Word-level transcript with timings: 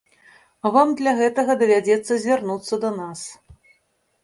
Вам 0.77 0.93
для 1.01 1.11
гэтага 1.19 1.57
давядзецца 1.61 2.11
звярнуцца 2.25 2.83
да 2.87 2.93
нас. 2.99 3.19